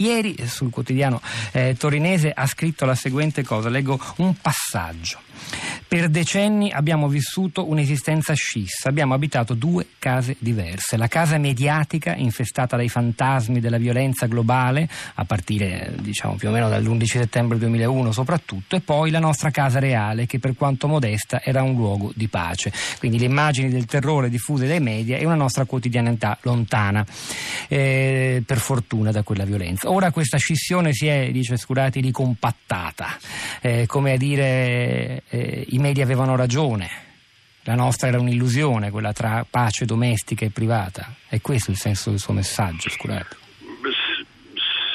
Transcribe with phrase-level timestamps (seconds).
[0.00, 1.20] Ieri sul quotidiano
[1.52, 5.18] eh, torinese ha scritto la seguente cosa, leggo un passaggio.
[5.86, 12.76] Per decenni abbiamo vissuto un'esistenza scissa, abbiamo abitato due case diverse, la casa mediatica infestata
[12.76, 18.76] dai fantasmi della violenza globale, a partire diciamo più o meno dall'11 settembre 2001 soprattutto,
[18.76, 22.72] e poi la nostra casa reale che per quanto modesta era un luogo di pace.
[22.98, 27.04] Quindi le immagini del terrore diffuse dai media e una nostra quotidianità lontana,
[27.68, 29.89] eh, per fortuna, da quella violenza.
[29.92, 33.18] Ora questa scissione si è, dice Scurati, ricompattata,
[33.60, 37.08] eh, come a dire eh, i media avevano ragione.
[37.64, 41.12] La nostra era un'illusione, quella tra pace domestica e privata.
[41.28, 43.36] È questo il senso del suo messaggio, Scurati?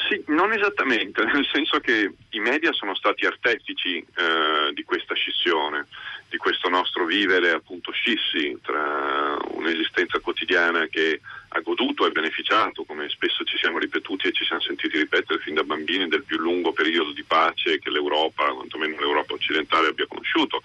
[0.08, 5.86] Sì, non esattamente, nel senso che i media sono stati artefici eh, di questa scissione,
[6.28, 13.08] di questo nostro vivere appunto scissi tra un'esistenza quotidiana che ha goduto e beneficiato, come
[13.08, 16.72] spesso ci siamo ripetuti e ci siamo sentiti ripetere fin da bambini, del più lungo
[16.72, 20.62] periodo di pace che l'Europa, quantomeno l'Europa occidentale, abbia conosciuto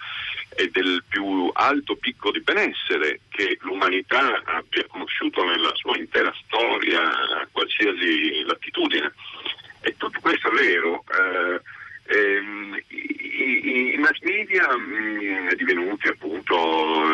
[0.54, 7.02] e del più alto picco di benessere che l'umanità abbia conosciuto nella sua intera storia
[7.02, 9.12] a qualsiasi latitudine.
[9.80, 11.04] E tutto questo è vero.
[11.08, 11.60] Eh,
[12.14, 16.54] ehm, i, i, mass media mh, mm, divenuti appunto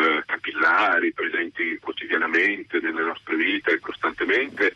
[0.01, 4.73] eh, capillari, presenti quotidianamente nelle nostre vite costantemente,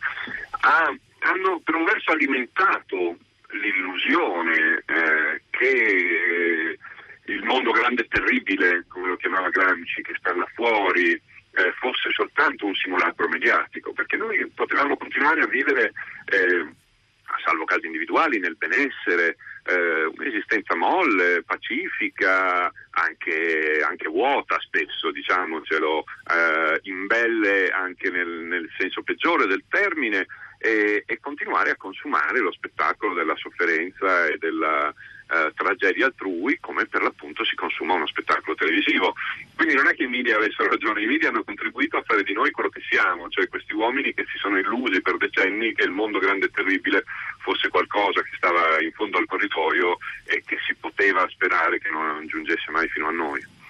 [0.60, 3.16] ha, hanno per un verso alimentato
[3.50, 6.78] l'illusione eh, che
[7.26, 12.10] il mondo grande e terribile, come lo chiamava Gramsci, che sta là fuori, eh, fosse
[12.12, 15.92] soltanto un simulacro mediatico, perché noi potevamo continuare a vivere,
[16.26, 25.10] eh, a salvo casi individuali, nel benessere, eh, un'esistenza molle, pacifica, anche, anche vuota spesso,
[25.10, 30.26] diciamocelo, eh, imbelle anche nel, nel, senso peggiore del termine
[30.58, 34.92] e, e, continuare a consumare lo spettacolo della sofferenza e della
[35.34, 39.14] eh, tragedia altrui come per l'appunto si consuma uno spettacolo televisivo.
[39.56, 42.32] Quindi non è che i media avessero ragione, i media hanno contribuito a fare di
[42.32, 45.90] noi quello che siamo, cioè questi uomini che si sono illusi per decenni che il
[45.90, 47.04] mondo grande e terribile
[47.38, 52.26] fosse qualcosa che stava in fondo al corridoio e che si poteva sperare che non
[52.26, 53.62] giungesse mai fino a noi.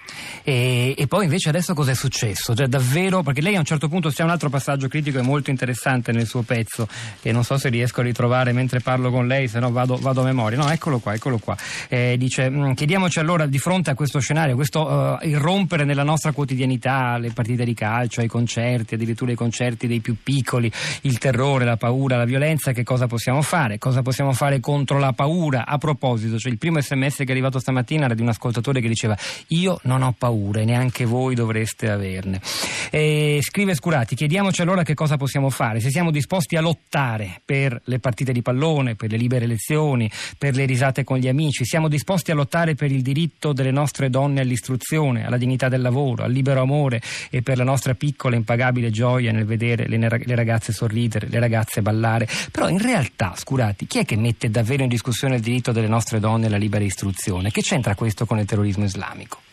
[0.43, 2.55] E, e, poi invece adesso cosa è successo?
[2.55, 5.49] Cioè davvero, perché lei a un certo punto c'è un altro passaggio critico e molto
[5.49, 6.87] interessante nel suo pezzo,
[7.21, 10.21] che non so se riesco a ritrovare mentre parlo con lei, se no vado, vado
[10.21, 10.57] a memoria.
[10.57, 11.57] No, eccolo qua, eccolo qua.
[11.87, 16.31] Eh, dice, mm, chiediamoci allora di fronte a questo scenario, questo uh, irrompere nella nostra
[16.31, 20.71] quotidianità, le partite di calcio, i concerti, addirittura i concerti dei più piccoli,
[21.01, 23.77] il terrore, la paura, la violenza, che cosa possiamo fare?
[23.77, 25.65] Cosa possiamo fare contro la paura?
[25.65, 28.87] A proposito, cioè il primo sms che è arrivato stamattina era di un ascoltatore che
[28.87, 32.41] diceva io non ho paura paure, neanche voi dovreste averne.
[32.89, 37.79] E scrive Scurati, chiediamoci allora che cosa possiamo fare, se siamo disposti a lottare per
[37.85, 41.87] le partite di pallone, per le libere elezioni, per le risate con gli amici, siamo
[41.87, 46.31] disposti a lottare per il diritto delle nostre donne all'istruzione, alla dignità del lavoro, al
[46.31, 51.39] libero amore e per la nostra piccola impagabile gioia nel vedere le ragazze sorridere, le
[51.39, 52.27] ragazze ballare.
[52.51, 56.19] Però in realtà, Scurati, chi è che mette davvero in discussione il diritto delle nostre
[56.19, 57.51] donne alla libera istruzione?
[57.51, 59.44] Che c'entra questo con il terrorismo islamico?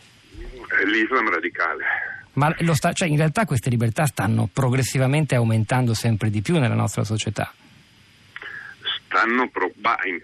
[0.93, 1.83] l'Islam radicale.
[2.33, 7.03] Ma sta, cioè in realtà queste libertà stanno progressivamente aumentando sempre di più nella nostra
[7.03, 7.53] società.
[9.05, 10.19] Stanno pro- bah, in,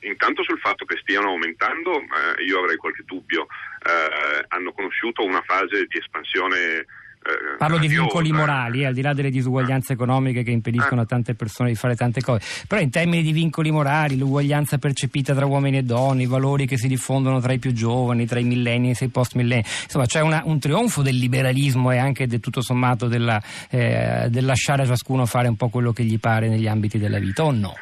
[0.00, 3.46] intanto sul fatto che stiano aumentando, eh, io avrei qualche dubbio.
[3.82, 6.86] Eh, hanno conosciuto una fase di espansione
[7.22, 11.04] eh, Parlo di vincoli morali, eh, al di là delle disuguaglianze economiche che impediscono a
[11.04, 15.44] tante persone di fare tante cose, però in termini di vincoli morali, l'uguaglianza percepita tra
[15.44, 18.92] uomini e donne, i valori che si diffondono tra i più giovani, tra i millenni
[18.98, 22.62] e i post millenni, insomma c'è una, un trionfo del liberalismo e anche del tutto
[22.62, 23.38] sommato della,
[23.68, 27.18] eh, del lasciare a ciascuno fare un po' quello che gli pare negli ambiti della
[27.18, 27.76] vita, o no?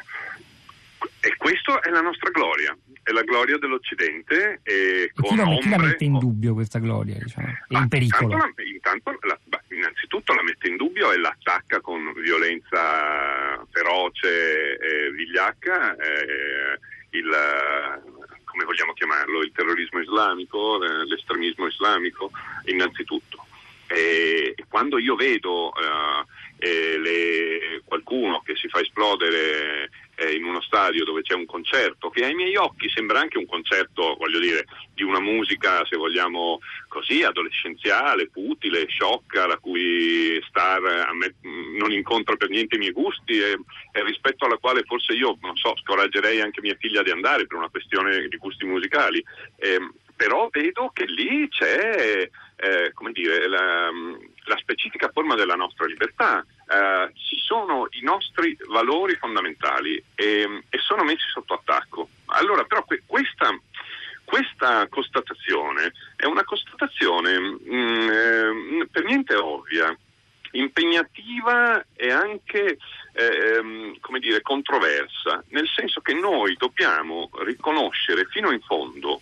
[1.21, 2.75] E questa è la nostra gloria
[3.09, 4.59] è la gloria dell'Occidente.
[4.63, 4.73] E,
[5.03, 7.17] e chi, la, chi, la, mette in dubbio questa gloria?
[7.17, 7.47] Diciamo?
[7.67, 8.37] È in pericolo?
[8.37, 8.37] La
[10.59, 15.95] mette in dubbio e l'attacca con violenza feroce e vigliacca.
[15.95, 16.79] Eh,
[17.11, 18.03] il,
[18.43, 22.31] come vogliamo chiamarlo, il terrorismo islamico, eh, l'estremismo islamico,
[22.65, 23.45] innanzitutto.
[23.87, 25.71] E quando io vedo
[26.59, 29.89] eh, le, qualcuno che si fa esplodere
[30.19, 33.45] eh, in uno stadio dove c'è un concerto che ai miei occhi sembra anche un
[33.45, 40.28] concerto, voglio dire, di una musica, se vogliamo così, adolescenziale, futile, sciocca, la cui
[40.59, 41.33] star a me
[41.77, 43.57] non incontra per niente i miei gusti e,
[43.93, 47.57] e rispetto alla quale forse io, non so, scoraggerei anche mia figlia di andare per
[47.57, 49.23] una questione di gusti musicali.
[49.55, 49.79] Eh,
[50.15, 53.89] però vedo che lì c'è eh, dire, la,
[54.43, 60.77] la, specifica forma della nostra libertà, eh, ci sono i nostri valori fondamentali e, e
[60.79, 62.09] sono messi sotto attacco.
[62.25, 63.57] Allora, però que- questa,
[64.25, 69.97] questa, constatazione è una constatazione mh, mm, eh, per niente ovvia
[71.49, 72.77] impegnativa e anche
[73.13, 79.21] ehm, come dire, controversa, nel senso che noi dobbiamo riconoscere fino in fondo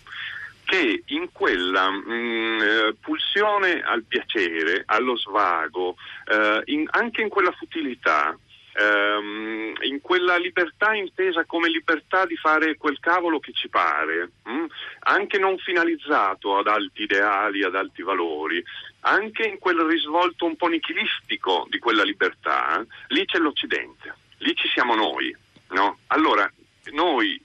[0.64, 5.96] che in quella mh, mm, eh, pulsione al piacere, allo svago,
[6.26, 8.36] eh, in, anche in quella futilità,
[8.80, 14.52] in quella libertà intesa come libertà di fare quel cavolo che ci pare, mh?
[14.52, 14.64] Mm,
[15.00, 18.62] anche non finalizzato ad alti ideali, ad alti valori,
[19.00, 24.68] anche in quel risvolto un po' nichilistico di quella libertà, lì c'è l'Occidente, lì ci
[24.68, 25.34] siamo noi.
[25.70, 25.98] No?
[26.08, 26.50] Allora,
[26.92, 27.40] noi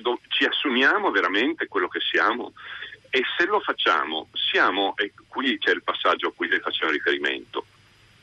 [0.00, 2.52] do, ci assumiamo veramente quello che siamo
[3.10, 7.66] e se lo facciamo siamo, e qui c'è il passaggio a cui le facciamo riferimento,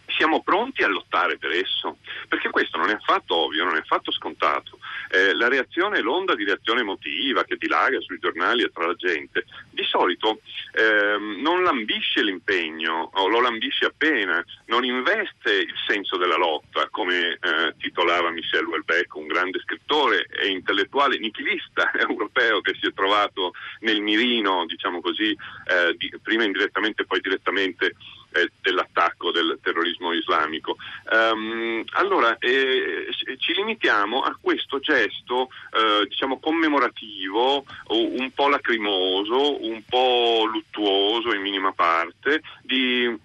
[0.08, 1.98] siamo pronti a lottare per esso?
[2.36, 4.78] Perché questo non è affatto ovvio, non è affatto scontato.
[5.10, 9.46] Eh, la reazione l'onda di reazione emotiva che dilaga sui giornali e tra la gente.
[9.70, 10.42] Di solito
[10.74, 17.40] eh, non lambisce l'impegno o lo lambisce appena, non investe il senso della lotta, come
[17.42, 23.54] eh, titolava Michel Houellebecq, un grande scrittore e intellettuale nichilista europeo che si è trovato
[23.80, 27.96] nel mirino, diciamo così, eh, di, prima indirettamente e poi direttamente
[28.36, 30.78] eh, dell'attacco del terrorismo islamico.
[31.12, 39.82] Um, allora eh, ci limitiamo a questo gesto eh, diciamo commemorativo, un po' lacrimoso, un
[39.88, 43.18] po' luttuoso in minima parte, di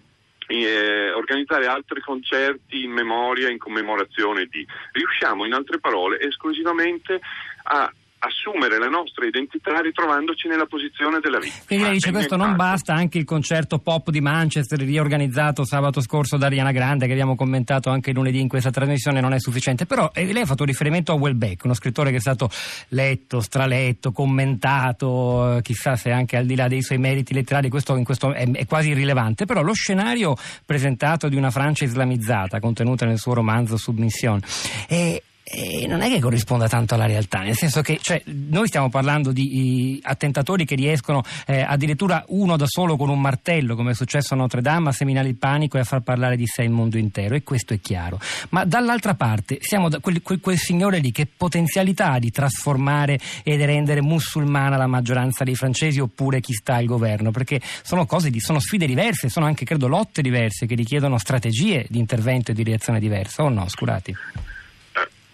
[0.47, 4.67] eh, organizzare altri concerti in memoria, in commemorazione di.
[4.93, 7.21] Riusciamo in altre parole esclusivamente
[7.65, 11.65] a assumere la nostra identità ritrovandoci nella posizione della vittima.
[11.67, 16.37] Quindi lei dice questo non basta, anche il concerto pop di Manchester riorganizzato sabato scorso
[16.37, 20.11] da Ariana Grande che abbiamo commentato anche lunedì in questa trasmissione non è sufficiente, però
[20.13, 22.51] eh, lei ha fatto riferimento a Welbeck, uno scrittore che è stato
[22.89, 27.99] letto, straletto, commentato, eh, chissà se anche al di là dei suoi meriti letterari questo,
[28.03, 33.19] questo è, è, quasi irrilevante, però lo scenario presentato di una Francia islamizzata contenuta nel
[33.19, 34.41] suo romanzo Submission
[34.87, 38.89] è, eh, non è che corrisponda tanto alla realtà, nel senso che cioè, noi stiamo
[38.89, 43.95] parlando di attentatori che riescono eh, addirittura uno da solo con un martello, come è
[43.95, 46.71] successo a Notre Dame, a seminare il panico e a far parlare di sé il
[46.71, 48.21] mondo intero, e questo è chiaro.
[48.51, 53.19] Ma dall'altra parte siamo da quel, quel, quel signore lì che potenzialità ha di trasformare
[53.43, 58.41] ed rendere musulmana la maggioranza dei francesi oppure chi sta al governo, perché sono, di,
[58.41, 62.63] sono sfide diverse, sono anche credo lotte diverse che richiedono strategie di intervento e di
[62.63, 63.69] reazione diversa, o no?
[63.69, 64.15] Scusate.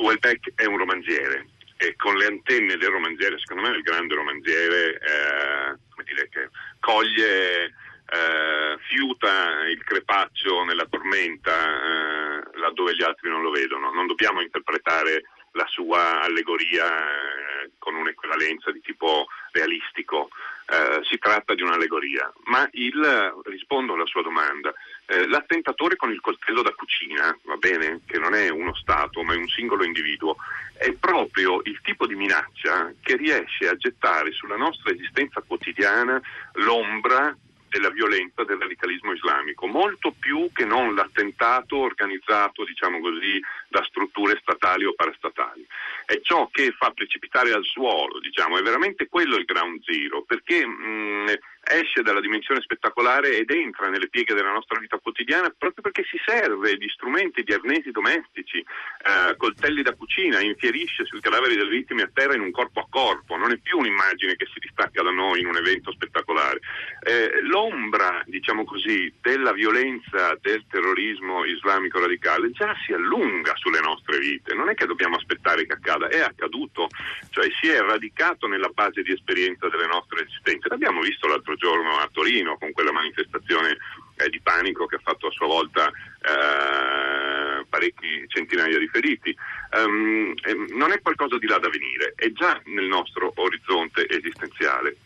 [0.07, 4.95] Welbeck è un romanziere e con le antenne del romanziere, secondo me il grande romanziere,
[4.95, 6.49] eh, come dire, che
[6.79, 13.91] coglie, eh, fiuta il crepaccio nella tormenta eh, laddove gli altri non lo vedono.
[13.93, 20.29] Non dobbiamo interpretare la sua allegoria eh, con un'equivalenza di tipo realistico.
[20.69, 24.75] Eh, si tratta di un'allegoria, ma il, rispondo alla sua domanda,
[25.07, 29.35] eh, l'attentatore con il coltello da cucina, va bene, che non è uno Stato ma
[29.35, 30.35] è un singolo individuo,
[30.77, 36.21] è proprio il tipo di minaccia che riesce a gettare sulla nostra esistenza quotidiana
[36.55, 37.37] l'ombra
[37.69, 44.39] della violenza del radicalismo islamico, molto più che non l'attentato organizzato, diciamo così, da strutture
[44.41, 45.67] statali o parastatali.
[46.07, 50.65] È ciò che fa precipitare al suolo, diciamo, è veramente quello il ground zero, perché
[50.65, 51.35] mh,
[51.69, 56.19] esce dalla dimensione spettacolare ed entra nelle pieghe della nostra vita quotidiana proprio perché si
[56.25, 62.03] serve di strumenti, di arnesi domestici, eh, coltelli da cucina, infierisce sui cadaveri delle vittime
[62.03, 65.11] a terra in un corpo a corpo, non è più un'immagine che si distacca da
[65.11, 66.61] noi in un evento spettacolare.
[67.01, 74.19] Eh, l'ombra, diciamo così, della violenza del terrorismo islamico radicale già si allunga sulle nostre
[74.19, 76.89] vite, non è che dobbiamo aspettare che accada, è accaduto,
[77.31, 80.69] cioè si è radicato nella base di esperienza delle nostre esistenze.
[80.69, 83.77] L'abbiamo visto l'altro giorno a Torino con quella manifestazione
[84.17, 89.37] eh, di panico che ha fatto a sua volta eh, parecchi centinaia di feriti.
[89.73, 90.35] Um,
[90.75, 94.97] non è qualcosa di là da venire, è già nel nostro orizzonte esistenziale.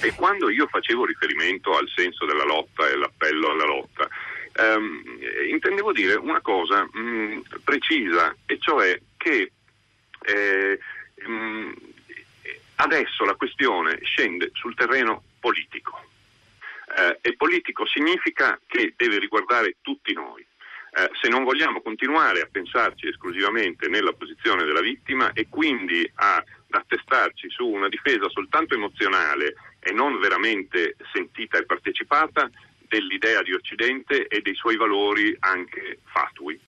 [0.00, 4.08] E quando io facevo riferimento al senso della lotta e all'appello alla lotta,
[4.76, 5.02] um,
[5.48, 9.52] intendevo dire una cosa mh, mm, precisa, e cioè che
[10.22, 10.78] eh,
[11.26, 11.72] mh, mm,
[12.76, 16.02] adesso la questione scende sul terreno politico.
[16.96, 20.40] Eh, e politico significa che deve riguardare tutti noi.
[20.40, 26.42] Eh, se non vogliamo continuare a pensarci esclusivamente nella posizione della vittima e quindi a
[26.70, 32.50] attestarci su una difesa soltanto emozionale e non veramente sentita e partecipata
[32.88, 36.58] dell'idea di Occidente e dei suoi valori anche fatui.